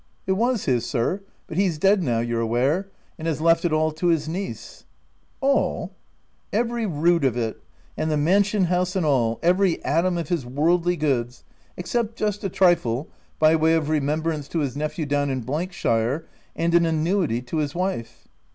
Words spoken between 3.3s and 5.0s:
left it all to his niece."